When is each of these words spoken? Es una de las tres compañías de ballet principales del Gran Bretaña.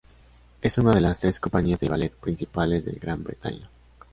Es 0.63 0.79
una 0.79 0.93
de 0.93 0.99
las 0.99 1.19
tres 1.19 1.39
compañías 1.39 1.79
de 1.79 1.87
ballet 1.87 2.15
principales 2.15 2.83
del 2.83 2.97
Gran 2.97 3.23
Bretaña. 3.23 3.69